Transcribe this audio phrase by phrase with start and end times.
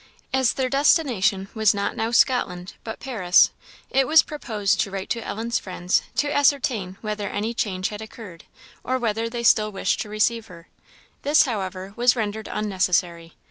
[0.33, 3.51] As their destination was not now Scotland, but Paris,
[3.91, 8.45] it was proposed to write to Ellen's friends to ascertain whether any change had occurred,
[8.83, 10.67] or whether they still wished to receive her.
[11.21, 13.33] This, however, was rendered unnecessary.